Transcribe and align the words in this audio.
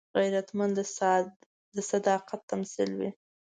غیرتمند 0.17 0.73
د 1.75 1.77
صداقت 1.91 2.39
تمثیل 2.51 2.89
وي 2.99 3.09